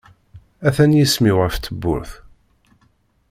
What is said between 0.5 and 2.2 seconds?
Atan yisem-iw ɣef tewwurt.